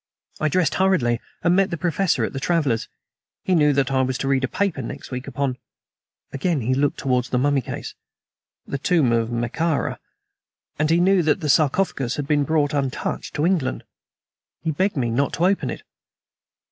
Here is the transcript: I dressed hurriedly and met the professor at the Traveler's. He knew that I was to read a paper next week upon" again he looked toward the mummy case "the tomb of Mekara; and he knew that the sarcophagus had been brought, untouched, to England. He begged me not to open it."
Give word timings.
I 0.39 0.49
dressed 0.49 0.73
hurriedly 0.73 1.21
and 1.43 1.55
met 1.55 1.69
the 1.69 1.77
professor 1.77 2.23
at 2.23 2.33
the 2.33 2.39
Traveler's. 2.39 2.89
He 3.43 3.53
knew 3.53 3.71
that 3.73 3.91
I 3.91 4.01
was 4.01 4.17
to 4.17 4.27
read 4.27 4.43
a 4.43 4.47
paper 4.47 4.81
next 4.81 5.11
week 5.11 5.27
upon" 5.27 5.59
again 6.31 6.61
he 6.61 6.73
looked 6.73 6.97
toward 6.97 7.25
the 7.25 7.37
mummy 7.37 7.61
case 7.61 7.93
"the 8.65 8.79
tomb 8.79 9.11
of 9.11 9.29
Mekara; 9.29 9.99
and 10.79 10.89
he 10.89 10.99
knew 10.99 11.21
that 11.21 11.41
the 11.41 11.49
sarcophagus 11.49 12.15
had 12.15 12.25
been 12.25 12.45
brought, 12.45 12.73
untouched, 12.73 13.35
to 13.35 13.45
England. 13.45 13.83
He 14.63 14.71
begged 14.71 14.97
me 14.97 15.11
not 15.11 15.33
to 15.33 15.45
open 15.45 15.69
it." 15.69 15.83